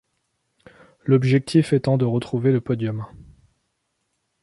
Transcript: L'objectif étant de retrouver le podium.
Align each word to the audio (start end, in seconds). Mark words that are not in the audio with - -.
L'objectif 1.05 1.73
étant 1.73 1.95
de 1.95 2.05
retrouver 2.05 2.51
le 2.51 2.59
podium. 2.59 3.05